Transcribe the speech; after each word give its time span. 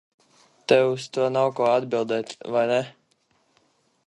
Tev 0.71 0.87
uz 0.93 1.05
to 1.17 1.27
nav 1.35 1.51
ko 1.59 1.69
atbildēt, 1.75 2.35
vai 2.57 2.65
ne? 2.75 2.83